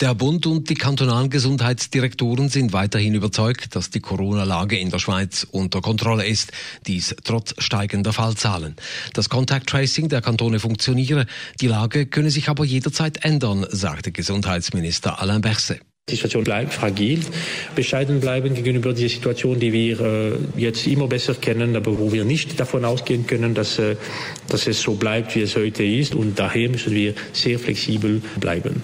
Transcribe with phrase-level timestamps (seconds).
[0.00, 5.46] Der Bund und die kantonalen Gesundheitsdirektoren sind weiterhin überzeugt, dass die Corona-Lage in der Schweiz
[5.50, 6.52] unter Kontrolle ist.
[6.86, 8.76] Dies trotz steigender Fallzahlen.
[9.12, 11.26] Das Contact Tracing der Kantone funktioniere.
[11.60, 15.80] Die Lage könne sich aber jederzeit ändern, sagte Gesundheitsminister Alain Berset.
[16.08, 17.20] Die Situation bleibt fragil.
[17.74, 22.24] Bescheiden bleiben gegenüber dieser Situation, die wir äh, jetzt immer besser kennen, aber wo wir
[22.24, 23.96] nicht davon ausgehen können, dass, äh,
[24.48, 26.14] dass es so bleibt, wie es heute ist.
[26.14, 28.82] Und daher müssen wir sehr flexibel bleiben.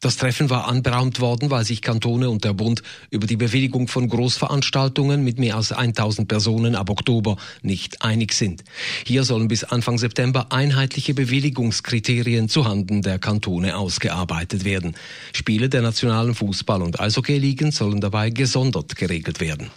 [0.00, 4.08] Das Treffen war anberaumt worden, weil sich Kantone und der Bund über die Bewilligung von
[4.08, 8.64] Großveranstaltungen mit mehr als 1000 Personen ab Oktober nicht einig sind.
[9.06, 14.94] Hier sollen bis Anfang September einheitliche Bewilligungskriterien zuhanden der Kantone ausgearbeitet werden.
[15.32, 19.70] Spiele der nationalen Fußball- und Eishockey-Ligen sollen dabei gesondert geregelt werden.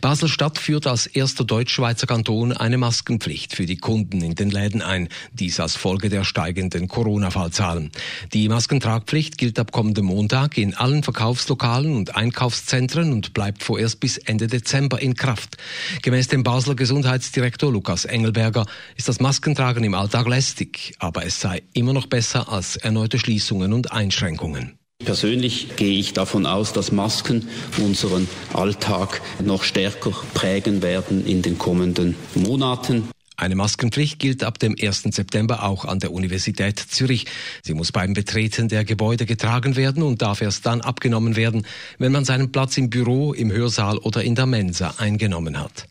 [0.00, 5.08] Basel-Stadt führt als erster Deutschschweizer Kanton eine Maskenpflicht für die Kunden in den Läden ein,
[5.32, 7.90] dies als Folge der steigenden Corona-Fallzahlen.
[8.32, 14.18] Die Maskentragpflicht gilt ab kommendem Montag in allen Verkaufslokalen und Einkaufszentren und bleibt vorerst bis
[14.18, 15.56] Ende Dezember in Kraft.
[16.02, 21.62] Gemäß dem Basler Gesundheitsdirektor Lukas Engelberger ist das Maskentragen im Alltag lästig, aber es sei
[21.72, 24.78] immer noch besser als erneute Schließungen und Einschränkungen.
[25.04, 31.58] Persönlich gehe ich davon aus, dass Masken unseren Alltag noch stärker prägen werden in den
[31.58, 33.08] kommenden Monaten.
[33.36, 35.02] Eine Maskenpflicht gilt ab dem 1.
[35.10, 37.26] September auch an der Universität Zürich.
[37.62, 41.66] Sie muss beim Betreten der Gebäude getragen werden und darf erst dann abgenommen werden,
[41.98, 45.88] wenn man seinen Platz im Büro, im Hörsaal oder in der Mensa eingenommen hat.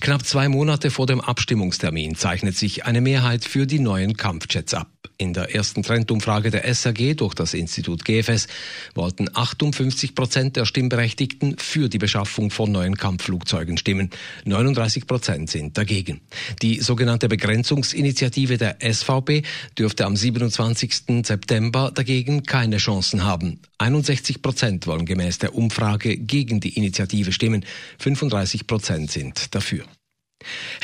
[0.00, 4.90] Knapp zwei Monate vor dem Abstimmungstermin zeichnet sich eine Mehrheit für die neuen Kampfjets ab.
[5.18, 8.46] In der ersten Trendumfrage der SAG durch das Institut GFS
[8.94, 14.10] wollten 58 Prozent der Stimmberechtigten für die Beschaffung von neuen Kampfflugzeugen stimmen.
[14.44, 16.20] 39 Prozent sind dagegen.
[16.62, 19.42] Die sogenannte Begrenzungsinitiative der SVP
[19.78, 21.24] dürfte am 27.
[21.24, 23.60] September dagegen keine Chancen haben.
[23.78, 27.64] 61 Prozent wollen gemäß der Umfrage gegen die Initiative stimmen.
[27.98, 29.84] 35 Prozent sind dafür.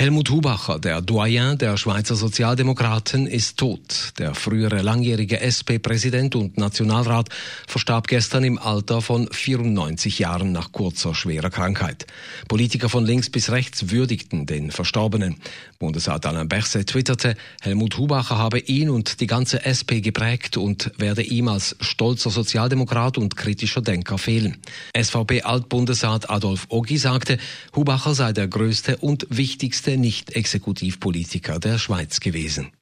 [0.02, 4.14] Helmut Hubacher, der Doyen der Schweizer Sozialdemokraten, ist tot.
[4.18, 7.28] Der frühere langjährige SP-Präsident und Nationalrat
[7.68, 12.06] verstarb gestern im Alter von 94 Jahren nach kurzer schwerer Krankheit.
[12.48, 15.36] Politiker von links bis rechts würdigten den Verstorbenen.
[15.78, 21.22] Bundesrat Alain Berset twitterte, Helmut Hubacher habe ihn und die ganze SP geprägt und werde
[21.22, 24.56] ihm als stolzer Sozialdemokrat und kritischer Denker fehlen.
[25.00, 27.38] SVP-Altbundesrat Adolf Ogi sagte,
[27.76, 32.72] Hubacher sei der größte und wichtigste wichtigste Nicht-Exekutivpolitiker der Schweiz gewesen.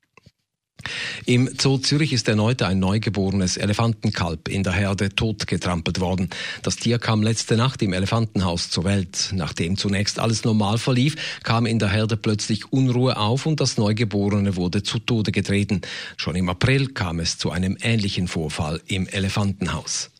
[1.26, 6.30] Im Zoo Zürich ist erneut ein neugeborenes Elefantenkalb in der Herde totgetrampelt worden.
[6.62, 9.30] Das Tier kam letzte Nacht im Elefantenhaus zur Welt.
[9.34, 14.54] Nachdem zunächst alles normal verlief, kam in der Herde plötzlich Unruhe auf und das Neugeborene
[14.54, 15.80] wurde zu Tode getreten.
[16.16, 20.12] Schon im April kam es zu einem ähnlichen Vorfall im Elefantenhaus.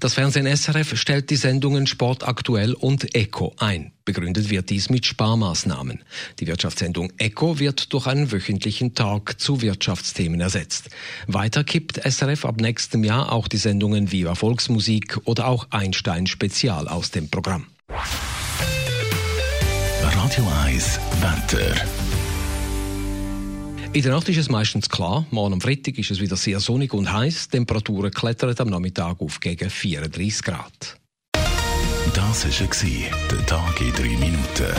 [0.00, 3.92] Das Fernsehen SRF stellt die Sendungen Sport aktuell und Echo ein.
[4.04, 6.02] Begründet wird dies mit Sparmaßnahmen.
[6.40, 10.90] Die Wirtschaftssendung Echo wird durch einen wöchentlichen Tag zu Wirtschaftsthemen ersetzt.
[11.26, 16.88] Weiter kippt SRF ab nächstem Jahr auch die Sendungen Viva Volksmusik oder auch Einstein Spezial
[16.88, 17.66] aus dem Programm.
[20.00, 22.03] Radio 1 Wetter.
[23.94, 25.24] In der Nacht ist es meistens klar.
[25.30, 27.48] Morgen am Freitag ist es wieder sehr sonnig und heiß.
[27.48, 30.98] Temperaturen klettern am Nachmittag auf gegen 34 Grad.
[32.12, 34.74] Das war der Tag in drei Minuten.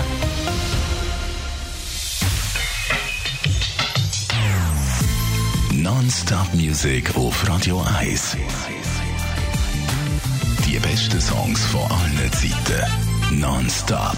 [5.71, 8.35] Non-Stop Music auf Radio 1.
[10.67, 13.39] Die besten Songs von allen Zeiten.
[13.39, 14.17] Non-Stop.